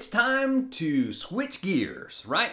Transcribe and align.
it's 0.00 0.08
time 0.08 0.70
to 0.70 1.12
switch 1.12 1.60
gears, 1.60 2.24
right? 2.26 2.52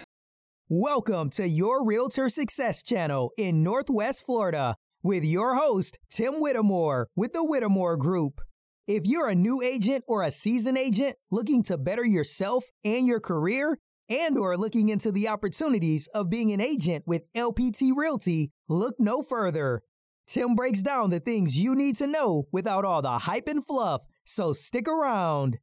Welcome 0.68 1.30
to 1.30 1.48
your 1.48 1.86
Realtor 1.86 2.28
Success 2.28 2.84
Channel 2.84 3.32
in 3.38 3.64
Northwest 3.64 4.26
Florida 4.26 4.76
with 5.02 5.24
your 5.24 5.56
host, 5.56 5.98
Tim 6.10 6.42
Whittemore 6.42 7.08
with 7.16 7.32
the 7.32 7.46
Whittemore 7.46 7.96
Group. 7.96 8.42
If 8.86 9.04
you're 9.06 9.30
a 9.30 9.34
new 9.34 9.62
agent 9.62 10.04
or 10.10 10.24
a 10.24 10.30
seasoned 10.30 10.78
agent 10.78 11.16
looking 11.32 11.64
to 11.64 11.78
better 11.78 12.06
yourself 12.06 12.66
and 12.84 13.08
your 13.08 13.22
career, 13.22 13.78
and 14.10 14.38
or 14.38 14.58
looking 14.58 14.90
into 14.90 15.14
the 15.14 15.30
opportunities 15.30 16.08
of 16.08 16.30
being 16.30 16.52
an 16.52 16.60
agent 16.60 17.06
with 17.08 17.32
LPT 17.34 17.92
Realty, 17.96 18.52
look 18.68 18.96
no 19.00 19.22
further. 19.22 19.80
Tim 20.28 20.54
breaks 20.54 20.82
down 20.82 21.12
the 21.12 21.22
things 21.22 21.58
you 21.58 21.76
need 21.76 21.96
to 21.96 22.08
know 22.08 22.50
without 22.52 22.84
all 22.84 23.02
the 23.02 23.20
hype 23.20 23.48
and 23.48 23.66
fluff, 23.66 24.06
so 24.26 24.52
stick 24.52 24.90
around. 24.90 25.60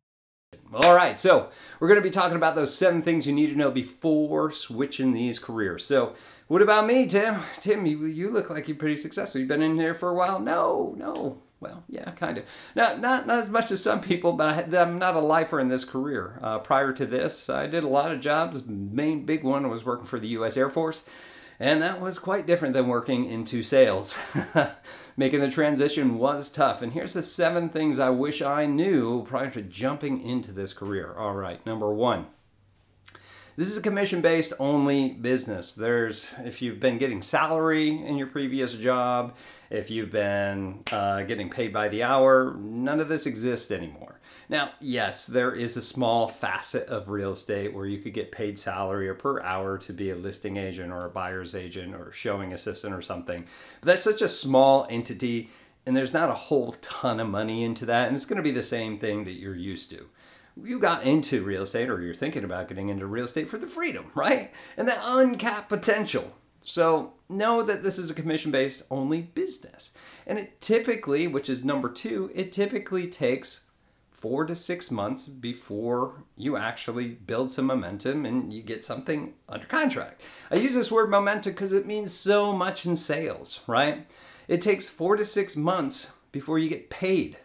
All 0.75 0.95
right, 0.95 1.18
so 1.18 1.50
we're 1.80 1.89
going 1.89 2.00
to 2.00 2.09
be 2.09 2.11
talking 2.11 2.36
about 2.36 2.54
those 2.54 2.77
seven 2.77 3.03
things 3.03 3.27
you 3.27 3.32
need 3.32 3.48
to 3.48 3.57
know 3.57 3.71
before 3.71 4.50
switching 4.50 5.12
these 5.12 5.39
careers. 5.39 5.85
So, 5.85 6.14
what 6.49 6.62
about 6.62 6.86
me, 6.86 7.07
Tim? 7.07 7.36
Tim, 7.61 7.86
you, 7.86 8.04
you 8.04 8.31
look 8.31 8.50
like 8.50 8.68
you're 8.68 8.76
pretty 8.76 8.96
successful. 8.96 9.40
You've 9.40 9.48
been 9.48 9.62
in 9.62 9.76
here 9.76 9.95
for 9.95 10.11
a 10.11 10.14
while. 10.14 10.40
No, 10.40 10.95
no. 10.96 11.39
Well, 11.61 11.82
yeah, 11.89 12.11
kind 12.11 12.36
of. 12.36 12.45
Not 12.76 13.00
not 13.00 13.26
not 13.26 13.39
as 13.39 13.48
much 13.48 13.71
as 13.71 13.82
some 13.82 14.03
people, 14.03 14.35
but 14.35 14.75
I, 14.75 14.82
am 14.82 14.98
not 14.98 15.17
a 15.17 15.21
lifer 15.21 15.59
in 15.61 15.68
this 15.68 15.85
career. 15.85 16.39
Uh, 16.43 16.59
prior 16.59 16.93
to 16.93 17.07
this, 17.07 17.48
I 17.48 17.67
did 17.67 17.84
a 17.84 17.89
lot 17.89 18.12
of 18.12 18.21
jobs. 18.21 18.67
Main 18.67 19.25
big 19.25 19.45
one 19.45 19.71
was 19.71 19.84
working 19.84 20.04
for 20.04 20.21
the 20.21 20.29
U.S. 20.29 20.59
Air 20.59 20.68
Force, 20.68 21.09
and 21.64 21.81
that 21.81 21.99
was 21.99 22.18
quite 22.18 22.46
different 22.46 22.75
than 22.75 22.89
working 22.89 23.25
into 23.25 23.63
sales. 23.63 24.23
Making 25.17 25.41
the 25.41 25.49
transition 25.49 26.18
was 26.18 26.53
tough. 26.53 26.82
And 26.82 26.93
here's 26.93 27.14
the 27.14 27.23
seven 27.23 27.71
things 27.71 27.99
I 27.99 28.11
wish 28.11 28.43
I 28.43 28.67
knew 28.67 29.25
prior 29.25 29.49
to 29.53 29.63
jumping 29.63 30.21
into 30.21 30.53
this 30.53 30.75
career. 30.75 31.14
All 31.17 31.32
right, 31.32 31.64
number 31.64 31.90
one. 31.90 32.27
This 33.56 33.69
is 33.69 33.78
a 33.78 33.83
commission 33.83 34.20
based 34.20 34.53
only 34.59 35.14
business. 35.14 35.75
There's, 35.75 36.35
if 36.45 36.61
you've 36.61 36.81
been 36.81 36.98
getting 36.98 37.23
salary 37.23 37.89
in 37.89 38.19
your 38.19 38.27
previous 38.27 38.77
job, 38.77 39.35
if 39.70 39.91
you've 39.91 40.11
been 40.11 40.83
uh, 40.92 41.23
getting 41.23 41.48
paid 41.48 41.73
by 41.73 41.89
the 41.89 42.03
hour, 42.03 42.55
none 42.59 43.01
of 43.01 43.09
this 43.09 43.25
exists 43.25 43.70
anymore. 43.70 44.14
Now, 44.48 44.73
yes, 44.81 45.27
there 45.27 45.53
is 45.53 45.77
a 45.77 45.83
small 45.83 46.28
facet 46.28 46.89
of 46.89 47.09
real 47.09 47.33
estate 47.33 47.73
where 47.73 47.87
you 47.87 47.98
could 47.98 48.12
get 48.14 48.33
paid 48.33 48.59
salary 48.59 49.09
or 49.09 49.14
per 49.14 49.41
hour 49.41 49.78
to 49.78 49.92
be 49.92 50.11
a 50.11 50.17
listing 50.17 50.56
agent 50.56 50.92
or 50.92 51.06
a 51.06 51.11
buyer's 51.11 51.55
agent 51.55 51.95
or 51.95 52.12
showing 52.12 52.53
assistant 52.53 52.95
or 52.95 53.03
something. 53.03 53.47
But 53.81 53.89
that's 53.89 54.03
such 54.03 54.23
a 54.23 54.28
small 54.28 54.86
entity, 54.91 55.51
and 55.86 55.97
there's 55.97 56.12
not 56.12 56.28
a 56.28 56.34
whole 56.34 56.73
ton 56.81 57.20
of 57.20 57.28
money 57.28 57.64
into 57.64 57.86
that, 57.86 58.09
and 58.09 58.17
it's 58.17 58.27
going 58.27 58.36
to 58.36 58.42
be 58.42 58.51
the 58.51 58.62
same 58.62 58.98
thing 58.98 59.25
that 59.25 59.39
you're 59.39 59.55
used 59.55 59.91
to. 59.91 60.06
You 60.62 60.79
got 60.79 61.05
into 61.05 61.42
real 61.42 61.62
estate, 61.62 61.91
or 61.91 62.01
you're 62.01 62.14
thinking 62.14 62.45
about 62.45 62.69
getting 62.69 62.89
into 62.89 63.06
real 63.06 63.25
estate 63.25 63.48
for 63.48 63.58
the 63.58 63.67
freedom, 63.67 64.11
right? 64.14 64.53
And 64.77 64.86
that 64.89 65.01
uncapped 65.03 65.69
potential. 65.69 66.33
So 66.61 67.12
know 67.29 67.62
that 67.62 67.83
this 67.83 67.98
is 67.98 68.11
a 68.11 68.14
commission 68.14 68.51
based 68.51 68.84
only 68.91 69.23
business. 69.23 69.97
And 70.27 70.39
it 70.39 70.61
typically, 70.61 71.27
which 71.27 71.51
is 71.51 71.64
number 71.64 71.91
two, 71.91 72.31
it 72.34 72.53
typically 72.53 73.06
takes 73.06 73.69
four 74.25 74.47
to 74.47 74.56
six 74.56 74.91
months 74.91 75.28
before 75.28 76.25
you 76.34 76.56
actually 76.56 77.08
build 77.08 77.50
some 77.50 77.67
momentum 77.67 78.25
and 78.25 78.55
you 78.55 78.62
get 78.62 78.83
something 78.83 79.34
under 79.50 79.67
contract. 79.67 80.22
I 80.50 80.56
use 80.56 80.75
this 80.75 80.91
word 80.91 81.11
momentum 81.11 81.53
because 81.53 81.75
it 81.75 81.84
means 81.84 82.11
so 82.11 82.50
much 82.55 82.86
in 82.86 82.97
sales, 82.97 83.61
right? 83.67 84.11
It 84.48 84.62
takes 84.62 84.89
four 84.89 85.17
to 85.17 85.27
six 85.27 85.58
months 85.58 86.12
before 86.33 86.58
you 86.58 86.70
get 86.70 86.89
paid. 86.89 87.36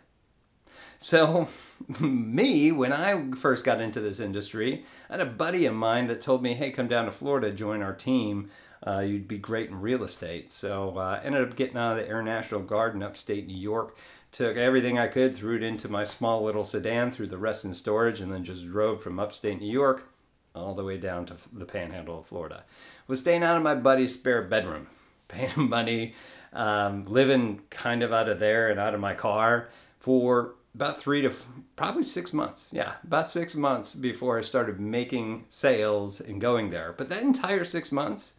So, 1.00 1.50
me, 2.00 2.72
when 2.72 2.94
I 2.94 3.32
first 3.36 3.66
got 3.66 3.82
into 3.82 4.00
this 4.00 4.22
industry, 4.22 4.86
I 5.10 5.18
had 5.18 5.22
a 5.22 5.30
buddy 5.30 5.66
of 5.66 5.76
mine 5.76 6.08
that 6.08 6.22
told 6.22 6.42
me, 6.42 6.54
hey, 6.54 6.72
come 6.72 6.88
down 6.88 7.04
to 7.06 7.12
Florida, 7.12 7.52
join 7.52 7.82
our 7.82 7.94
team. 7.94 8.52
Uh, 8.88 9.00
you'd 9.00 9.28
be 9.28 9.38
great 9.38 9.70
in 9.70 9.82
real 9.82 10.06
estate. 10.06 10.50
So, 10.54 10.98
I 10.98 11.18
uh, 11.18 11.22
ended 11.26 11.46
up 11.46 11.58
getting 11.58 11.76
out 11.76 11.98
of 11.98 12.06
the 12.06 12.10
Air 12.10 12.24
National 12.24 12.62
Guard 12.62 12.96
in 12.96 13.04
upstate 13.04 13.48
New 13.48 13.58
York 13.58 13.98
took 14.32 14.58
everything 14.58 14.98
I 14.98 15.08
could, 15.08 15.36
threw 15.36 15.56
it 15.56 15.64
into 15.64 15.90
my 15.90 16.04
small 16.04 16.44
little 16.44 16.64
sedan, 16.64 17.12
threw 17.12 17.28
the 17.28 17.38
rest 17.38 17.66
in 17.66 17.74
storage, 17.74 18.20
and 18.20 18.32
then 18.32 18.44
just 18.44 18.68
drove 18.68 19.02
from 19.02 19.20
upstate 19.20 19.60
New 19.60 19.72
York 19.72 20.10
all 20.56 20.76
the 20.76 20.84
way 20.84 20.98
down 20.98 21.26
to 21.28 21.36
the 21.54 21.66
panhandle 21.66 22.20
of 22.20 22.26
Florida. 22.26 22.64
Was 23.08 23.22
staying 23.22 23.44
out 23.44 23.58
of 23.58 23.64
my 23.64 23.76
buddy's 23.76 24.14
spare 24.14 24.44
bedroom, 24.44 24.88
paying 25.28 25.50
him 25.50 25.70
money, 25.70 26.14
um, 26.54 27.06
living 27.06 27.62
kind 27.70 28.04
of 28.04 28.12
out 28.12 28.30
of 28.30 28.40
there 28.40 28.70
and 28.70 28.80
out 28.80 28.94
of 28.94 29.00
my 29.00 29.14
car 29.14 29.70
for 30.00 30.56
about 30.76 30.98
three 30.98 31.22
to 31.22 31.34
probably 31.76 32.04
six 32.04 32.34
months. 32.34 32.70
Yeah, 32.72 32.94
about 33.04 33.28
six 33.28 33.56
months 33.56 33.96
before 33.96 34.38
I 34.38 34.42
started 34.42 34.80
making 34.80 35.46
sales 35.48 36.22
and 36.22 36.40
going 36.40 36.70
there. 36.70 36.94
But 36.98 37.10
that 37.10 37.24
entire 37.24 37.64
six 37.64 37.92
months, 37.92 38.36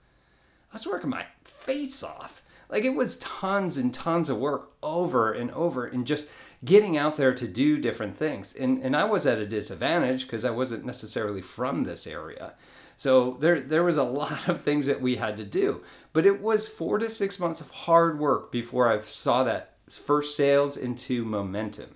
I 0.73 0.77
was 0.77 0.87
working 0.87 1.11
my 1.11 1.27
face 1.45 2.03
off 2.03 2.43
like 2.71 2.85
it 2.85 2.95
was 2.95 3.19
tons 3.19 3.77
and 3.77 3.93
tons 3.93 4.29
of 4.29 4.39
work 4.39 4.73
over 4.83 5.33
and 5.33 5.51
over 5.53 5.87
and 5.87 6.07
just 6.07 6.31
getting 6.65 6.97
out 6.97 7.17
there 7.17 7.35
to 7.35 7.49
do 7.49 7.79
different 7.79 8.17
things. 8.17 8.55
And 8.55 8.83
and 8.83 8.97
I 8.97 9.05
was 9.05 9.27
at 9.27 9.39
a 9.39 9.47
disadvantage 9.47 10.23
because 10.23 10.45
I 10.45 10.51
wasn't 10.51 10.85
necessarily 10.85 11.43
from 11.43 11.85
this 11.85 12.07
area. 12.07 12.55
So 12.97 13.37
there 13.41 13.61
there 13.61 13.85
was 13.85 13.97
a 13.97 14.05
lot 14.21 14.49
of 14.49 14.63
things 14.63 14.87
that 14.87 15.01
we 15.01 15.17
had 15.17 15.37
to 15.39 15.45
do. 15.45 15.83
But 16.13 16.27
it 16.27 16.41
was 16.43 16.67
4 16.67 16.99
to 16.99 17.09
6 17.09 17.39
months 17.39 17.61
of 17.61 17.71
hard 17.71 18.19
work 18.19 18.51
before 18.51 18.91
I 18.91 19.01
saw 19.01 19.45
that 19.45 19.75
first 19.89 20.37
sales 20.37 20.77
into 20.77 21.25
momentum. 21.25 21.95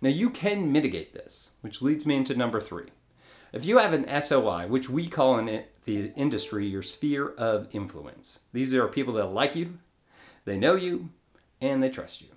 Now 0.00 0.10
you 0.10 0.28
can 0.28 0.70
mitigate 0.70 1.14
this, 1.14 1.52
which 1.62 1.80
leads 1.80 2.04
me 2.04 2.16
into 2.16 2.34
number 2.34 2.60
3. 2.60 2.84
If 3.54 3.64
you 3.64 3.78
have 3.78 3.92
an 3.92 4.20
SOI, 4.20 4.66
which 4.66 4.90
we 4.90 5.06
call 5.06 5.38
in 5.38 5.64
the 5.84 6.12
industry 6.16 6.66
your 6.66 6.82
sphere 6.82 7.28
of 7.38 7.68
influence, 7.72 8.40
these 8.52 8.74
are 8.74 8.88
people 8.88 9.14
that 9.14 9.26
like 9.26 9.54
you, 9.54 9.78
they 10.44 10.58
know 10.58 10.74
you 10.74 11.10
and 11.60 11.82
they 11.82 11.90
trust 11.90 12.22
you. 12.22 12.28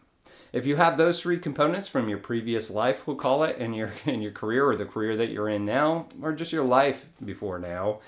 If 0.54 0.66
you 0.66 0.78
have 0.78 0.98
those 0.98 1.20
three 1.20 1.40
components 1.40 1.88
from 1.88 2.08
your 2.08 2.20
previous 2.20 2.72
life, 2.72 3.06
we'll 3.06 3.18
call 3.18 3.44
it, 3.44 3.58
in 3.58 3.74
your 3.74 3.92
in 4.06 4.22
your 4.22 4.32
career 4.32 4.66
or 4.66 4.76
the 4.76 4.86
career 4.86 5.18
that 5.18 5.30
you're 5.30 5.50
in 5.50 5.66
now, 5.66 6.08
or 6.22 6.32
just 6.34 6.54
your 6.54 6.64
life 6.64 7.06
before 7.24 7.60
now, 7.60 8.00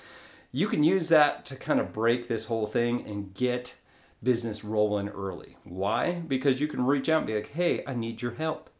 you 0.50 0.66
can 0.66 0.82
use 0.82 1.10
that 1.10 1.44
to 1.46 1.56
kind 1.56 1.78
of 1.78 1.92
break 1.92 2.26
this 2.26 2.46
whole 2.46 2.66
thing 2.66 3.06
and 3.06 3.34
get 3.34 3.76
business 4.22 4.64
rolling 4.64 5.08
early. 5.08 5.56
Why? 5.64 6.20
Because 6.26 6.60
you 6.60 6.66
can 6.66 6.84
reach 6.84 7.08
out 7.08 7.18
and 7.18 7.26
be 7.26 7.34
like, 7.34 7.50
hey, 7.52 7.82
I 7.86 7.94
need 7.94 8.22
your 8.22 8.32
help. 8.32 8.70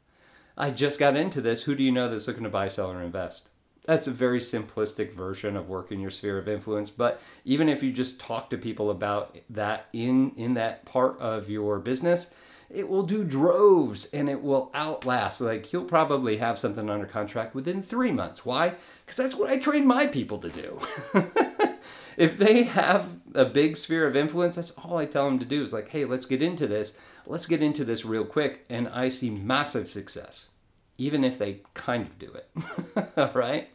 I 0.57 0.71
just 0.71 0.99
got 0.99 1.17
into 1.17 1.41
this. 1.41 1.63
Who 1.63 1.75
do 1.75 1.83
you 1.83 1.93
know 1.93 2.11
that's 2.11 2.27
looking 2.27 2.43
to 2.45 2.49
buy, 2.49 2.69
sell, 2.69 2.91
or 2.91 3.03
invest? 3.03 3.50
That's 3.91 4.07
a 4.07 4.13
very 4.13 4.39
simplistic 4.39 5.13
version 5.13 5.57
of 5.57 5.69
working 5.69 5.99
your 5.99 6.11
sphere 6.11 6.39
of 6.39 6.47
influence 6.47 6.91
but 6.91 7.21
even 7.45 7.69
if 7.69 7.83
you 7.83 7.93
just 7.93 8.21
talk 8.21 8.49
to 8.49 8.57
people 8.57 8.91
about 8.91 9.37
that 9.51 9.87
in 9.93 10.31
in 10.37 10.55
that 10.55 10.85
part 10.85 11.19
of 11.19 11.51
your 11.51 11.81
business 11.81 12.33
it 12.71 12.89
will 12.89 13.03
do 13.03 13.25
droves 13.25 14.15
and 14.15 14.31
it 14.31 14.41
will 14.41 14.71
outlast. 14.75 15.41
Like 15.41 15.73
you'll 15.73 15.87
probably 15.87 16.37
have 16.37 16.57
something 16.57 16.89
under 16.89 17.05
contract 17.05 17.53
within 17.53 17.83
three 17.83 18.13
months. 18.13 18.47
Why? 18.47 18.75
Because 19.05 19.17
that's 19.17 19.35
what 19.35 19.51
i 19.51 19.59
train 19.59 19.85
my 19.85 20.07
people 20.07 20.39
to 20.39 20.49
do. 20.49 20.79
If 22.17 22.37
they 22.37 22.65
have 22.65 23.09
a 23.35 23.47
big 23.47 23.77
sphere 23.77 24.07
of 24.07 24.15
influence 24.15 24.57
that's 24.57 24.77
all 24.79 24.99
i 24.99 25.07
tell 25.07 25.25
them 25.25 25.39
to 25.39 25.47
do 25.47 25.65
is 25.65 25.73
like 25.73 25.89
hey 25.89 26.05
let's 26.05 26.27
get 26.27 26.43
into 26.43 26.69
this. 26.69 27.01
Let's 27.27 27.47
get 27.47 27.61
into 27.61 27.85
this 27.85 28.05
real 28.05 28.25
quick. 28.25 28.65
And 28.71 28.87
i 28.89 29.09
see 29.09 29.31
massive 29.31 29.91
success 29.91 30.51
even 30.97 31.25
if 31.25 31.39
they 31.39 31.63
kind 31.73 32.07
of 32.07 32.19
do 32.19 32.31
it. 32.33 33.11
All 33.17 33.33
right? 33.35 33.69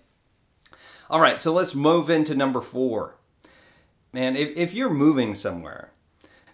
All 1.08 1.22
right, 1.22 1.40
so 1.40 1.54
let's 1.54 1.76
move 1.76 2.10
into 2.10 2.34
number 2.34 2.62
four. 2.62 3.16
Man, 4.12 4.36
if, 4.36 4.58
if 4.58 4.74
you're 4.74 4.90
moving 4.90 5.36
somewhere, 5.36 5.92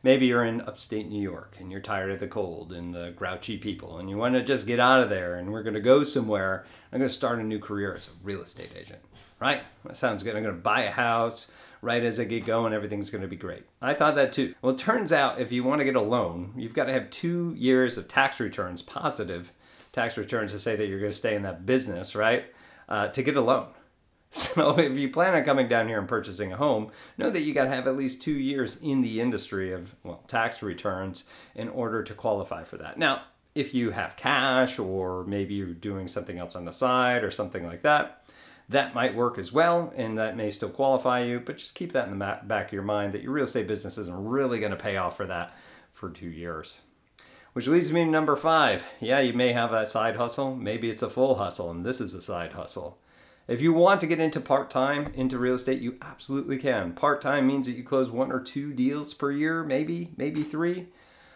maybe 0.03 0.25
you're 0.25 0.43
in 0.43 0.59
upstate 0.59 1.07
New 1.07 1.21
York 1.21 1.55
and 1.57 1.71
you're 1.71 1.79
tired 1.79 2.11
of 2.11 2.19
the 2.19 2.27
cold 2.27 2.73
and 2.73 2.93
the 2.93 3.11
grouchy 3.11 3.57
people 3.57 3.97
and 3.97 4.09
you 4.09 4.17
want 4.17 4.35
to 4.35 4.43
just 4.43 4.67
get 4.67 4.79
out 4.79 4.99
of 4.99 5.09
there 5.09 5.35
and 5.35 5.53
we're 5.53 5.63
going 5.63 5.75
to 5.75 5.79
go 5.79 6.03
somewhere. 6.03 6.65
I'm 6.91 6.99
going 6.99 7.07
to 7.07 7.13
start 7.13 7.39
a 7.39 7.43
new 7.43 7.59
career 7.59 7.95
as 7.95 8.09
a 8.09 8.25
real 8.25 8.41
estate 8.41 8.71
agent, 8.77 8.99
right? 9.39 9.63
That 9.85 9.95
sounds 9.95 10.21
good. 10.21 10.35
I'm 10.35 10.43
going 10.43 10.55
to 10.55 10.61
buy 10.61 10.81
a 10.81 10.91
house 10.91 11.49
right 11.81 12.03
as 12.03 12.19
I 12.19 12.25
get 12.25 12.45
going. 12.45 12.73
Everything's 12.73 13.09
going 13.09 13.21
to 13.21 13.29
be 13.29 13.37
great. 13.37 13.63
I 13.81 13.93
thought 13.93 14.15
that 14.15 14.33
too. 14.33 14.53
Well, 14.61 14.73
it 14.73 14.77
turns 14.77 15.13
out 15.13 15.39
if 15.39 15.53
you 15.53 15.63
want 15.63 15.79
to 15.79 15.85
get 15.85 15.95
a 15.95 16.01
loan, 16.01 16.53
you've 16.57 16.73
got 16.73 16.85
to 16.85 16.93
have 16.93 17.09
two 17.09 17.55
years 17.57 17.97
of 17.97 18.09
tax 18.09 18.41
returns 18.41 18.81
positive 18.81 19.53
tax 19.93 20.17
returns 20.17 20.51
to 20.51 20.59
say 20.59 20.75
that 20.75 20.87
you're 20.87 20.99
going 20.99 21.11
to 21.11 21.17
stay 21.17 21.35
in 21.35 21.43
that 21.43 21.65
business, 21.65 22.15
right? 22.15 22.45
Uh, 22.89 23.07
to 23.09 23.23
get 23.23 23.37
a 23.37 23.41
loan. 23.41 23.67
So 24.33 24.79
if 24.79 24.97
you 24.97 25.09
plan 25.09 25.35
on 25.35 25.43
coming 25.43 25.67
down 25.67 25.89
here 25.89 25.99
and 25.99 26.07
purchasing 26.07 26.53
a 26.53 26.57
home, 26.57 26.91
know 27.17 27.29
that 27.29 27.41
you 27.41 27.53
got 27.53 27.65
to 27.65 27.69
have 27.69 27.85
at 27.85 27.97
least 27.97 28.21
two 28.21 28.37
years 28.37 28.81
in 28.81 29.01
the 29.01 29.19
industry 29.19 29.73
of 29.73 29.93
well 30.03 30.23
tax 30.27 30.63
returns 30.63 31.25
in 31.53 31.67
order 31.67 32.01
to 32.01 32.13
qualify 32.13 32.63
for 32.63 32.77
that. 32.77 32.97
Now, 32.97 33.23
if 33.55 33.73
you 33.73 33.91
have 33.91 34.15
cash 34.15 34.79
or 34.79 35.25
maybe 35.25 35.55
you're 35.55 35.73
doing 35.73 36.07
something 36.07 36.39
else 36.39 36.55
on 36.55 36.63
the 36.63 36.71
side 36.71 37.25
or 37.25 37.31
something 37.31 37.65
like 37.65 37.81
that, 37.81 38.23
that 38.69 38.95
might 38.95 39.15
work 39.15 39.37
as 39.37 39.51
well 39.51 39.91
and 39.97 40.17
that 40.17 40.37
may 40.37 40.49
still 40.49 40.69
qualify 40.69 41.21
you. 41.21 41.41
But 41.41 41.57
just 41.57 41.75
keep 41.75 41.91
that 41.91 42.07
in 42.07 42.17
the 42.17 42.39
back 42.43 42.67
of 42.67 42.73
your 42.73 42.83
mind 42.83 43.11
that 43.13 43.23
your 43.23 43.33
real 43.33 43.43
estate 43.43 43.67
business 43.67 43.97
isn't 43.97 44.25
really 44.25 44.59
going 44.59 44.71
to 44.71 44.77
pay 44.77 44.95
off 44.95 45.17
for 45.17 45.25
that 45.25 45.53
for 45.91 46.09
two 46.09 46.29
years. 46.29 46.81
Which 47.51 47.67
leads 47.67 47.91
me 47.91 48.05
to 48.05 48.09
number 48.09 48.37
five. 48.37 48.81
Yeah, 49.01 49.19
you 49.19 49.33
may 49.33 49.51
have 49.51 49.73
a 49.73 49.85
side 49.85 50.15
hustle. 50.15 50.55
Maybe 50.55 50.89
it's 50.89 51.03
a 51.03 51.09
full 51.09 51.35
hustle, 51.35 51.69
and 51.69 51.85
this 51.85 51.99
is 51.99 52.13
a 52.13 52.21
side 52.21 52.53
hustle. 52.53 52.97
If 53.47 53.61
you 53.61 53.73
want 53.73 53.99
to 54.01 54.07
get 54.07 54.19
into 54.19 54.39
part 54.39 54.69
time 54.69 55.07
into 55.13 55.37
real 55.37 55.55
estate, 55.55 55.81
you 55.81 55.97
absolutely 56.01 56.57
can. 56.57 56.93
Part 56.93 57.21
time 57.21 57.47
means 57.47 57.67
that 57.67 57.73
you 57.73 57.83
close 57.83 58.09
one 58.09 58.31
or 58.31 58.39
two 58.39 58.73
deals 58.73 59.13
per 59.13 59.31
year, 59.31 59.63
maybe, 59.63 60.11
maybe 60.15 60.43
three. 60.43 60.87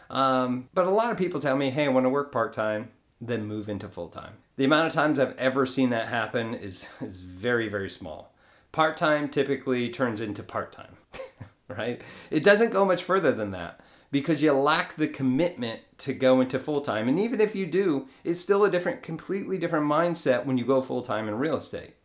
Um, 0.10 0.70
but 0.74 0.86
a 0.86 0.92
lot 0.92 1.12
of 1.12 1.18
people 1.18 1.40
tell 1.40 1.58
me, 1.58 1.72
hey, 1.72 1.86
I 1.86 1.90
want 1.90 2.06
to 2.06 2.10
work 2.10 2.32
part 2.32 2.54
time, 2.54 2.92
then 3.20 3.46
move 3.46 3.70
into 3.70 3.90
full 3.90 4.08
time. 4.08 4.34
The 4.56 4.66
amount 4.66 4.88
of 4.88 4.94
times 4.94 5.20
I've 5.20 5.38
ever 5.38 5.66
seen 5.66 5.90
that 5.90 6.08
happen 6.08 6.54
is, 6.54 6.90
is 7.02 7.22
very, 7.22 7.68
very 7.68 7.90
small. 7.90 8.34
Part 8.72 8.98
time 8.98 9.30
typically 9.30 9.90
turns 9.90 10.22
into 10.22 10.44
part 10.44 10.72
time, 10.72 10.98
right? 11.68 12.02
It 12.30 12.44
doesn't 12.44 12.72
go 12.72 12.86
much 12.86 13.04
further 13.04 13.32
than 13.32 13.52
that 13.52 13.80
because 14.16 14.42
you 14.42 14.54
lack 14.54 14.96
the 14.96 15.10
commitment 15.10 15.82
to 15.98 16.14
go 16.14 16.40
into 16.40 16.58
full 16.58 16.80
time. 16.80 17.10
And 17.10 17.20
even 17.20 17.42
if 17.42 17.54
you 17.54 17.66
do, 17.66 18.08
it's 18.24 18.40
still 18.40 18.64
a 18.64 18.72
different, 18.72 19.04
completely 19.04 19.58
different 19.58 19.88
mindset 19.88 20.46
when 20.46 20.58
you 20.58 20.64
go 20.64 20.80
full 20.80 21.02
time 21.02 21.28
in 21.28 21.36
real 21.36 21.58
estate. 21.58 21.96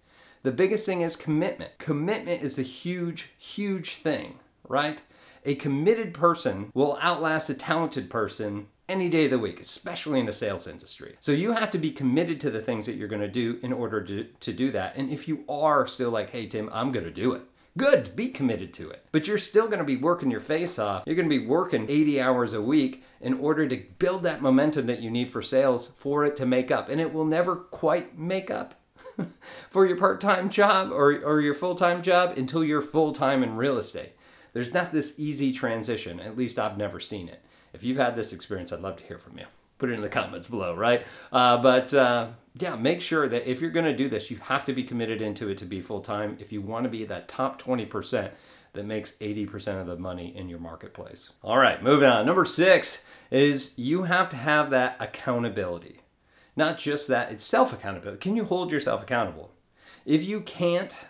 The 0.43 0.51
biggest 0.51 0.85
thing 0.85 1.03
is 1.03 1.15
commitment. 1.15 1.79
Commitment 1.79 2.43
is 2.43 2.59
a 2.59 2.63
huge, 2.63 3.31
huge 3.39 3.95
thing, 3.99 4.41
right? 4.69 5.01
A 5.45 5.55
committed 5.55 6.13
person 6.13 6.73
will 6.75 6.99
outlast 7.01 7.49
a 7.49 7.55
talented 7.55 8.11
person 8.11 8.67
any 8.89 9.09
day 9.09 9.27
of 9.27 9.31
the 9.31 9.39
week, 9.39 9.61
especially 9.61 10.19
in 10.19 10.27
the 10.27 10.33
sales 10.33 10.67
industry. 10.67 11.15
So 11.21 11.31
you 11.31 11.53
have 11.53 11.71
to 11.71 11.79
be 11.79 11.93
committed 11.93 12.41
to 12.41 12.51
the 12.51 12.61
things 12.61 12.87
that 12.87 12.97
you're 12.97 13.07
to 13.21 13.29
do 13.29 13.61
in 13.63 13.73
order 13.73 14.03
to, 14.03 14.25
to 14.25 14.53
do 14.53 14.73
that. 14.73 14.97
And 14.97 15.11
if 15.11 15.29
you 15.29 15.45
are 15.49 15.87
still 15.87 16.11
like, 16.11 16.31
hey, 16.31 16.49
Tim, 16.49 16.71
I'm 16.73 16.93
to 16.93 17.13
do 17.13 17.35
it. 17.35 17.43
Good, 17.77 18.17
be 18.17 18.29
committed 18.29 18.75
to 18.75 18.91
it. 18.91 19.05
But 19.13 19.29
you're 19.29 19.39
still 19.39 19.67
going 19.67 19.79
to 19.79 19.85
be 19.85 19.97
working 19.97 20.31
your 20.31 20.41
face 20.41 20.79
off. 20.79 21.05
You're 21.07 21.17
going 21.17 21.29
to 21.29 21.39
be 21.39 21.47
working 21.47 21.87
80 21.89 22.21
hours 22.21 22.53
a 22.53 22.63
week 22.63 23.05
in 23.21 23.35
order 23.35 23.69
to 23.69 23.83
build 23.99 24.25
that 24.25 24.43
momentum 24.43 24.87
that 24.87 25.01
you 25.01 25.11
need 25.11 25.31
for 25.31 25.43
sales 25.43 25.89
for 25.99 26.25
it 26.25 26.37
to 26.37 26.47
make 26.47 26.71
up. 26.71 26.89
And 26.89 27.01
it 27.01 27.13
will 27.13 27.25
never 27.25 27.57
quite 27.57 28.19
make 28.19 28.51
up 28.51 28.75
for 29.71 29.87
your 29.87 29.97
part 29.97 30.21
time 30.21 30.51
job 30.51 30.91
or, 30.91 31.23
or 31.25 31.41
your 31.41 31.55
full 31.55 31.75
time 31.75 32.03
job 32.03 32.37
until 32.37 32.65
you're 32.65 32.83
full 32.83 33.13
time 33.13 33.43
in 33.43 33.57
real 33.57 33.79
estate. 33.79 34.13
There's 34.53 34.75
not 34.75 34.93
this 34.93 35.21
easy 35.21 35.53
transition. 35.53 36.19
At 36.19 36.37
least 36.37 36.59
I've 36.59 36.77
never 36.77 36.99
seen 36.99 37.29
it. 37.29 37.43
If 37.73 37.85
you've 37.85 37.99
had 37.99 38.17
this 38.17 38.33
experience, 38.33 38.73
I'd 38.73 38.81
love 38.81 38.97
to 38.97 39.05
hear 39.05 39.19
from 39.19 39.39
you. 39.39 39.45
Put 39.81 39.91
it 39.91 39.95
in 39.95 40.03
the 40.03 40.09
comments 40.09 40.47
below, 40.47 40.77
right? 40.77 41.05
Uh, 41.33 41.61
but 41.61 41.93
uh, 41.93 42.29
yeah, 42.55 42.77
make 42.77 43.01
sure 43.01 43.27
that 43.27 43.51
if 43.51 43.61
you're 43.61 43.71
going 43.71 43.87
to 43.87 43.97
do 43.97 44.09
this, 44.09 44.31
you 44.31 44.37
have 44.37 44.65
to 44.67 44.73
be 44.73 44.85
committed 44.85 45.21
into 45.21 45.49
it 45.49 45.59
to 45.59 45.65
be 45.65 45.81
full 45.81 46.01
time. 46.01 46.37
If 46.39 46.53
you 46.53 46.61
want 46.61 46.85
to 46.85 46.91
be 46.91 47.05
that 47.07 47.27
top 47.27 47.61
20% 47.61 48.31
that 48.73 48.85
makes 48.85 49.17
80% 49.19 49.81
of 49.81 49.87
the 49.87 49.97
money 49.97 50.37
in 50.37 50.49
your 50.49 50.61
marketplace. 50.61 51.31
All 51.43 51.59
right, 51.59 51.83
moving 51.83 52.09
on. 52.09 52.27
Number 52.27 52.45
six 52.45 53.05
is 53.31 53.79
you 53.79 54.05
have 54.05 54.29
to 54.31 54.37
have 54.37 54.71
that 54.71 54.97
accountability. 55.01 56.01
Not 56.57 56.79
just 56.79 57.09
that, 57.09 57.33
it's 57.33 57.45
self 57.45 57.73
accountability. 57.73 58.21
Can 58.21 58.37
you 58.37 58.45
hold 58.45 58.71
yourself 58.71 59.03
accountable? 59.03 59.51
If 60.05 60.25
you 60.25 60.41
can't, 60.41 61.09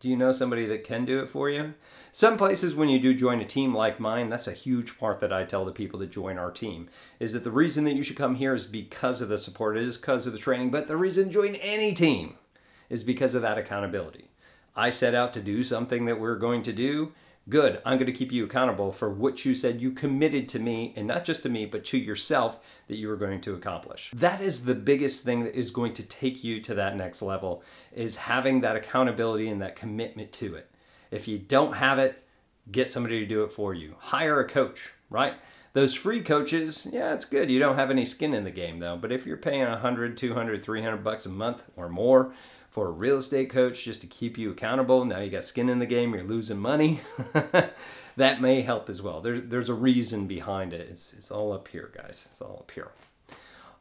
do 0.00 0.08
you 0.08 0.16
know 0.16 0.30
somebody 0.30 0.64
that 0.66 0.84
can 0.84 1.04
do 1.04 1.20
it 1.20 1.28
for 1.28 1.50
you? 1.50 1.74
Some 2.12 2.36
places, 2.36 2.74
when 2.74 2.88
you 2.88 3.00
do 3.00 3.14
join 3.14 3.40
a 3.40 3.44
team 3.44 3.72
like 3.72 3.98
mine, 3.98 4.28
that's 4.28 4.46
a 4.46 4.52
huge 4.52 4.98
part 4.98 5.18
that 5.20 5.32
I 5.32 5.44
tell 5.44 5.64
the 5.64 5.72
people 5.72 5.98
that 6.00 6.10
join 6.10 6.38
our 6.38 6.50
team 6.50 6.88
is 7.18 7.32
that 7.32 7.42
the 7.42 7.50
reason 7.50 7.84
that 7.84 7.94
you 7.94 8.02
should 8.02 8.16
come 8.16 8.36
here 8.36 8.54
is 8.54 8.66
because 8.66 9.20
of 9.20 9.28
the 9.28 9.38
support, 9.38 9.76
it 9.76 9.82
is 9.82 9.96
because 9.96 10.26
of 10.26 10.32
the 10.32 10.38
training, 10.38 10.70
but 10.70 10.86
the 10.86 10.96
reason 10.96 11.32
join 11.32 11.56
any 11.56 11.94
team 11.94 12.36
is 12.88 13.02
because 13.02 13.34
of 13.34 13.42
that 13.42 13.58
accountability. 13.58 14.30
I 14.76 14.90
set 14.90 15.14
out 15.14 15.34
to 15.34 15.40
do 15.40 15.64
something 15.64 16.04
that 16.04 16.20
we're 16.20 16.36
going 16.36 16.62
to 16.62 16.72
do. 16.72 17.12
Good. 17.48 17.80
I'm 17.86 17.96
going 17.96 18.06
to 18.06 18.12
keep 18.12 18.30
you 18.30 18.44
accountable 18.44 18.92
for 18.92 19.08
what 19.08 19.44
you 19.44 19.54
said 19.54 19.80
you 19.80 19.92
committed 19.92 20.48
to 20.50 20.58
me, 20.58 20.92
and 20.96 21.06
not 21.06 21.24
just 21.24 21.42
to 21.44 21.48
me, 21.48 21.64
but 21.64 21.84
to 21.86 21.98
yourself 21.98 22.60
that 22.88 22.96
you 22.96 23.08
were 23.08 23.16
going 23.16 23.40
to 23.42 23.54
accomplish. 23.54 24.10
That 24.12 24.42
is 24.42 24.64
the 24.64 24.74
biggest 24.74 25.24
thing 25.24 25.44
that 25.44 25.58
is 25.58 25.70
going 25.70 25.94
to 25.94 26.02
take 26.02 26.44
you 26.44 26.60
to 26.60 26.74
that 26.74 26.96
next 26.96 27.22
level 27.22 27.62
is 27.92 28.16
having 28.16 28.60
that 28.60 28.76
accountability 28.76 29.48
and 29.48 29.62
that 29.62 29.76
commitment 29.76 30.32
to 30.32 30.56
it. 30.56 30.70
If 31.10 31.26
you 31.26 31.38
don't 31.38 31.74
have 31.74 31.98
it, 31.98 32.22
get 32.70 32.90
somebody 32.90 33.20
to 33.20 33.26
do 33.26 33.44
it 33.44 33.52
for 33.52 33.72
you. 33.72 33.94
Hire 33.98 34.40
a 34.40 34.46
coach, 34.46 34.92
right? 35.08 35.34
Those 35.72 35.94
free 35.94 36.22
coaches, 36.22 36.88
yeah, 36.92 37.14
it's 37.14 37.24
good. 37.24 37.50
You 37.50 37.58
don't 37.58 37.76
have 37.76 37.90
any 37.90 38.04
skin 38.04 38.34
in 38.34 38.44
the 38.44 38.50
game 38.50 38.78
though. 38.78 38.96
But 38.96 39.12
if 39.12 39.26
you're 39.26 39.36
paying 39.36 39.66
100, 39.66 40.18
200, 40.18 40.62
300 40.62 41.04
bucks 41.04 41.24
a 41.24 41.30
month 41.30 41.64
or 41.76 41.88
more 41.88 42.34
for 42.78 42.86
a 42.86 42.92
real 42.92 43.18
estate 43.18 43.50
coach 43.50 43.82
just 43.84 44.02
to 44.02 44.06
keep 44.06 44.38
you 44.38 44.52
accountable, 44.52 45.04
now 45.04 45.18
you 45.18 45.28
got 45.28 45.44
skin 45.44 45.68
in 45.68 45.80
the 45.80 45.84
game, 45.84 46.14
you're 46.14 46.22
losing 46.22 46.58
money. 46.58 47.00
that 48.16 48.40
may 48.40 48.60
help 48.60 48.88
as 48.88 49.02
well. 49.02 49.20
There's 49.20 49.40
there's 49.48 49.68
a 49.68 49.74
reason 49.74 50.28
behind 50.28 50.72
it. 50.72 50.88
It's 50.88 51.12
it's 51.12 51.32
all 51.32 51.52
up 51.52 51.66
here, 51.66 51.90
guys. 51.92 52.24
It's 52.30 52.40
all 52.40 52.58
up 52.60 52.70
here. 52.70 52.92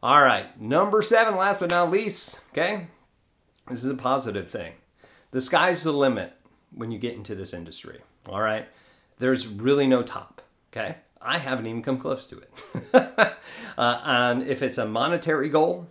All 0.02 0.20
right, 0.20 0.60
number 0.60 1.04
seven, 1.04 1.36
last 1.36 1.60
but 1.60 1.70
not 1.70 1.92
least. 1.92 2.44
Okay, 2.50 2.88
this 3.70 3.86
is 3.86 3.92
a 3.92 3.96
positive 3.96 4.50
thing. 4.50 4.74
The 5.30 5.42
sky's 5.42 5.84
the 5.84 5.92
limit 5.92 6.34
when 6.74 6.92
you 6.92 6.98
get 6.98 7.14
into 7.14 7.36
this 7.36 7.54
industry. 7.54 8.00
All 8.28 8.42
right. 8.42 8.68
There's 9.20 9.48
really 9.48 9.86
no 9.86 10.02
top. 10.02 10.42
Okay. 10.74 10.96
I 11.22 11.38
haven't 11.38 11.68
even 11.68 11.84
come 11.84 12.00
close 12.00 12.26
to 12.28 12.40
it. 12.40 13.36
uh, 13.78 14.02
and 14.04 14.42
if 14.42 14.64
it's 14.64 14.80
a 14.80 14.88
monetary 14.88 15.50
goal, 15.50 15.88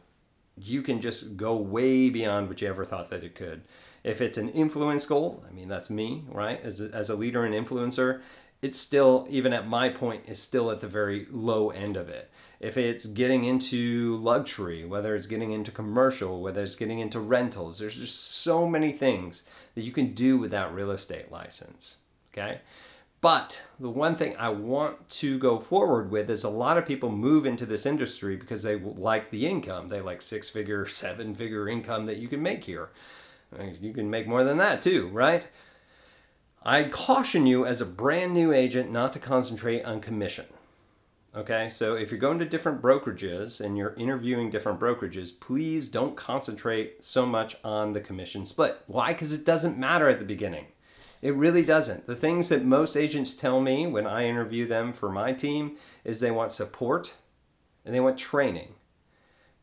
you 0.56 0.82
can 0.82 1.00
just 1.00 1.36
go 1.36 1.56
way 1.56 2.08
beyond 2.10 2.48
what 2.48 2.60
you 2.60 2.68
ever 2.68 2.84
thought 2.84 3.10
that 3.10 3.24
it 3.24 3.34
could. 3.34 3.62
If 4.04 4.20
it's 4.20 4.38
an 4.38 4.48
influence 4.50 5.04
goal, 5.04 5.44
I 5.48 5.52
mean, 5.52 5.68
that's 5.68 5.90
me, 5.90 6.24
right? 6.28 6.60
As 6.62 6.80
a, 6.80 6.90
as 6.94 7.10
a 7.10 7.16
leader 7.16 7.44
and 7.44 7.54
influencer, 7.54 8.20
it's 8.62 8.78
still, 8.78 9.26
even 9.28 9.52
at 9.52 9.68
my 9.68 9.88
point, 9.88 10.22
is 10.26 10.40
still 10.40 10.70
at 10.70 10.80
the 10.80 10.88
very 10.88 11.26
low 11.30 11.70
end 11.70 11.96
of 11.96 12.08
it. 12.08 12.30
If 12.58 12.78
it's 12.78 13.04
getting 13.04 13.44
into 13.44 14.16
luxury, 14.16 14.86
whether 14.86 15.14
it's 15.14 15.26
getting 15.26 15.52
into 15.52 15.70
commercial, 15.70 16.40
whether 16.40 16.62
it's 16.62 16.76
getting 16.76 17.00
into 17.00 17.20
rentals, 17.20 17.78
there's 17.78 17.98
just 17.98 18.18
so 18.18 18.66
many 18.66 18.92
things 18.92 19.42
that 19.74 19.82
you 19.82 19.92
can 19.92 20.14
do 20.14 20.38
with 20.38 20.52
that 20.52 20.72
real 20.72 20.90
estate 20.90 21.30
license. 21.30 21.98
Okay. 22.32 22.60
But 23.26 23.64
the 23.80 23.90
one 23.90 24.14
thing 24.14 24.36
I 24.38 24.50
want 24.50 25.10
to 25.10 25.36
go 25.36 25.58
forward 25.58 26.12
with 26.12 26.30
is 26.30 26.44
a 26.44 26.48
lot 26.48 26.78
of 26.78 26.86
people 26.86 27.10
move 27.10 27.44
into 27.44 27.66
this 27.66 27.84
industry 27.84 28.36
because 28.36 28.62
they 28.62 28.76
like 28.76 29.32
the 29.32 29.48
income. 29.48 29.88
They 29.88 30.00
like 30.00 30.22
six 30.22 30.48
figure, 30.48 30.86
seven 30.86 31.34
figure 31.34 31.68
income 31.68 32.06
that 32.06 32.18
you 32.18 32.28
can 32.28 32.40
make 32.40 32.62
here. 32.62 32.90
Uh, 33.52 33.64
you 33.80 33.92
can 33.92 34.08
make 34.08 34.28
more 34.28 34.44
than 34.44 34.58
that 34.58 34.80
too, 34.80 35.08
right? 35.08 35.48
I 36.62 36.84
caution 36.84 37.48
you 37.48 37.66
as 37.66 37.80
a 37.80 37.84
brand 37.84 38.32
new 38.32 38.52
agent 38.52 38.92
not 38.92 39.12
to 39.14 39.18
concentrate 39.18 39.82
on 39.82 40.00
commission. 40.00 40.46
Okay, 41.34 41.68
so 41.68 41.96
if 41.96 42.12
you're 42.12 42.20
going 42.20 42.38
to 42.38 42.44
different 42.44 42.80
brokerages 42.80 43.60
and 43.60 43.76
you're 43.76 43.94
interviewing 43.94 44.50
different 44.50 44.78
brokerages, 44.78 45.32
please 45.40 45.88
don't 45.88 46.14
concentrate 46.14 47.02
so 47.02 47.26
much 47.26 47.56
on 47.64 47.92
the 47.92 48.00
commission 48.00 48.46
split. 48.46 48.76
Why? 48.86 49.12
Because 49.12 49.32
it 49.32 49.44
doesn't 49.44 49.76
matter 49.76 50.08
at 50.08 50.20
the 50.20 50.24
beginning. 50.24 50.66
It 51.26 51.34
really 51.34 51.64
doesn't. 51.64 52.06
The 52.06 52.14
things 52.14 52.50
that 52.50 52.64
most 52.64 52.96
agents 52.96 53.34
tell 53.34 53.60
me 53.60 53.84
when 53.84 54.06
I 54.06 54.28
interview 54.28 54.64
them 54.64 54.92
for 54.92 55.10
my 55.10 55.32
team 55.32 55.76
is 56.04 56.20
they 56.20 56.30
want 56.30 56.52
support 56.52 57.16
and 57.84 57.92
they 57.92 57.98
want 57.98 58.16
training. 58.16 58.76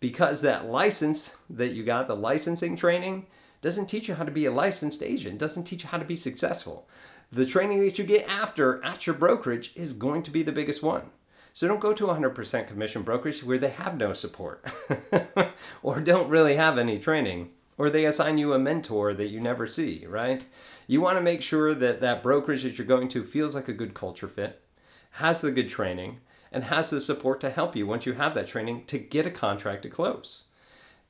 Because 0.02 0.42
that 0.42 0.66
license 0.66 1.38
that 1.50 1.72
you 1.72 1.84
got, 1.84 2.08
the 2.08 2.18
licensing 2.18 2.76
training, 2.76 3.28
doesn't 3.62 3.86
teach 3.86 4.10
you 4.10 4.16
how 4.16 4.26
to 4.26 4.30
be 4.30 4.46
a 4.46 4.52
licensed 4.52 5.02
agent, 5.02 5.38
doesn't 5.38 5.64
teach 5.64 5.84
you 5.84 5.90
how 5.90 5.98
to 5.98 6.04
be 6.04 6.18
successful. 6.18 6.90
The 7.32 7.46
training 7.46 7.80
that 7.86 7.98
you 7.98 8.04
get 8.04 8.28
after 8.28 8.84
at 8.84 9.08
your 9.08 9.16
brokerage 9.16 9.72
is 9.74 9.94
going 9.94 10.24
to 10.24 10.32
be 10.32 10.44
the 10.44 10.52
biggest 10.52 10.84
one. 10.84 11.12
So 11.54 11.66
don't 11.66 11.80
go 11.80 11.94
to 11.94 12.08
100% 12.08 12.68
commission 12.68 13.04
brokerage 13.04 13.42
where 13.42 13.58
they 13.58 13.70
have 13.70 13.96
no 13.96 14.12
support 14.12 14.66
or 15.82 16.02
don't 16.02 16.28
really 16.28 16.56
have 16.56 16.78
any 16.78 17.00
training 17.00 17.52
or 17.78 17.90
they 17.90 18.06
assign 18.06 18.38
you 18.38 18.54
a 18.54 18.60
mentor 18.60 19.14
that 19.14 19.30
you 19.30 19.40
never 19.40 19.68
see, 19.68 20.06
right? 20.08 20.46
You 20.88 21.02
want 21.02 21.18
to 21.18 21.22
make 21.22 21.42
sure 21.42 21.74
that 21.74 22.02
that 22.02 22.24
brokerage 22.24 22.64
that 22.64 22.78
you're 22.78 22.88
going 22.88 23.10
to 23.10 23.24
feels 23.24 23.56
like 23.56 23.68
a 23.68 23.74
good 23.74 23.94
culture 23.94 24.28
fit, 24.28 24.62
has 25.12 25.42
the 25.42 25.52
good 25.52 25.70
training, 25.70 26.20
and 26.52 26.66
has 26.66 26.90
the 26.90 27.02
support 27.02 27.42
to 27.42 27.50
help 27.50 27.76
you 27.76 27.88
once 27.88 28.06
you 28.06 28.14
have 28.14 28.36
that 28.36 28.48
training 28.48 28.86
to 28.86 28.98
get 28.98 29.26
a 29.26 29.32
contract 29.32 29.84
to 29.84 29.90
close. 29.90 30.46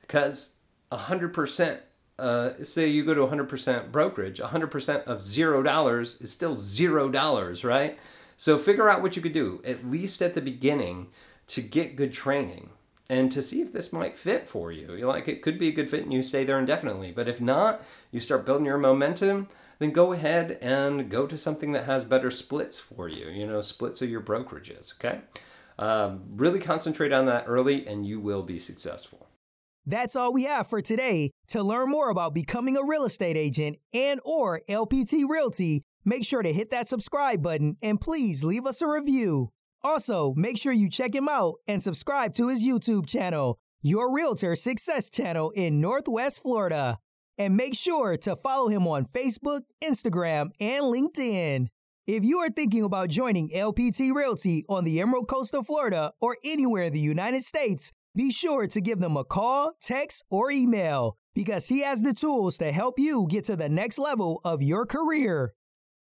Because 0.00 0.56
100%, 0.90 1.80
uh, 2.18 2.50
say 2.62 2.88
you 2.88 3.04
go 3.04 3.14
to 3.14 3.20
100% 3.20 3.92
brokerage, 3.92 4.40
100% 4.40 5.04
of 5.04 5.20
$0 5.20 6.22
is 6.22 6.32
still 6.32 6.56
$0, 6.56 7.64
right? 7.64 7.98
So 8.36 8.58
figure 8.58 8.88
out 8.88 9.02
what 9.02 9.16
you 9.16 9.22
could 9.22 9.32
do, 9.32 9.60
at 9.64 9.88
least 9.88 10.22
at 10.22 10.34
the 10.34 10.40
beginning, 10.40 11.08
to 11.48 11.60
get 11.60 11.96
good 11.96 12.12
training 12.12 12.70
and 13.08 13.30
to 13.32 13.42
see 13.42 13.60
if 13.60 13.72
this 13.72 13.92
might 13.92 14.16
fit 14.16 14.48
for 14.48 14.72
you. 14.72 14.94
You're 14.94 15.08
like, 15.08 15.28
it 15.28 15.42
could 15.42 15.58
be 15.58 15.68
a 15.68 15.72
good 15.72 15.90
fit 15.90 16.04
and 16.04 16.12
you 16.12 16.22
stay 16.22 16.44
there 16.44 16.58
indefinitely. 16.58 17.12
But 17.12 17.28
if 17.28 17.40
not, 17.40 17.82
you 18.10 18.20
start 18.20 18.46
building 18.46 18.66
your 18.66 18.78
momentum, 18.78 19.48
then 19.78 19.90
go 19.90 20.12
ahead 20.12 20.58
and 20.62 21.10
go 21.10 21.26
to 21.26 21.36
something 21.36 21.72
that 21.72 21.84
has 21.84 22.04
better 22.04 22.30
splits 22.30 22.80
for 22.80 23.08
you, 23.08 23.28
you 23.28 23.46
know, 23.46 23.60
splits 23.60 24.00
of 24.00 24.10
your 24.10 24.20
brokerages, 24.20 24.94
okay? 24.98 25.20
Um, 25.78 26.22
really 26.36 26.60
concentrate 26.60 27.12
on 27.12 27.26
that 27.26 27.44
early 27.46 27.86
and 27.86 28.06
you 28.06 28.20
will 28.20 28.42
be 28.42 28.58
successful. 28.58 29.28
That's 29.86 30.16
all 30.16 30.32
we 30.32 30.44
have 30.44 30.66
for 30.66 30.80
today. 30.80 31.30
To 31.48 31.62
learn 31.62 31.90
more 31.90 32.08
about 32.08 32.32
becoming 32.32 32.76
a 32.76 32.84
real 32.84 33.04
estate 33.04 33.36
agent 33.36 33.78
and 33.92 34.18
or 34.24 34.62
LPT 34.68 35.28
Realty, 35.28 35.82
Make 36.04 36.24
sure 36.24 36.42
to 36.42 36.52
hit 36.52 36.70
that 36.70 36.86
subscribe 36.86 37.42
button 37.42 37.76
and 37.82 38.00
please 38.00 38.44
leave 38.44 38.66
us 38.66 38.82
a 38.82 38.88
review. 38.88 39.50
Also, 39.84 40.32
make 40.34 40.56
sure 40.56 40.72
you 40.72 40.88
check 40.88 41.14
him 41.14 41.28
out 41.28 41.56
and 41.68 41.82
subscribe 41.82 42.32
to 42.34 42.48
his 42.48 42.66
YouTube 42.66 43.06
channel, 43.06 43.58
Your 43.82 44.10
Realtor 44.10 44.56
Success 44.56 45.10
Channel 45.10 45.50
in 45.50 45.78
Northwest 45.78 46.42
Florida. 46.42 46.96
And 47.36 47.54
make 47.54 47.74
sure 47.74 48.16
to 48.16 48.34
follow 48.34 48.68
him 48.68 48.86
on 48.86 49.04
Facebook, 49.04 49.60
Instagram, 49.82 50.52
and 50.58 50.84
LinkedIn. 50.84 51.66
If 52.06 52.24
you 52.24 52.38
are 52.38 52.48
thinking 52.48 52.84
about 52.84 53.10
joining 53.10 53.50
LPT 53.50 54.14
Realty 54.14 54.64
on 54.68 54.84
the 54.84 55.00
Emerald 55.00 55.28
Coast 55.28 55.54
of 55.54 55.66
Florida 55.66 56.12
or 56.20 56.36
anywhere 56.44 56.84
in 56.84 56.92
the 56.92 57.00
United 57.00 57.42
States, 57.42 57.92
be 58.14 58.30
sure 58.30 58.66
to 58.68 58.80
give 58.80 59.00
them 59.00 59.16
a 59.16 59.24
call, 59.24 59.72
text, 59.82 60.24
or 60.30 60.50
email 60.50 61.16
because 61.34 61.68
he 61.68 61.82
has 61.82 62.00
the 62.00 62.14
tools 62.14 62.56
to 62.58 62.72
help 62.72 62.98
you 62.98 63.26
get 63.28 63.44
to 63.44 63.56
the 63.56 63.68
next 63.68 63.98
level 63.98 64.40
of 64.44 64.62
your 64.62 64.86
career. 64.86 65.52